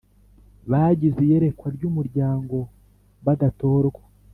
bagize 0.71 1.19
iyerekwa 1.23 1.67
ry 1.75 1.83
umuryango 1.89 2.57
badatorwa 3.25 4.01